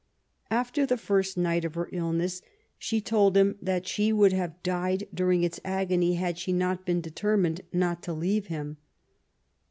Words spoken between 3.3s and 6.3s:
him that she would have died during its agony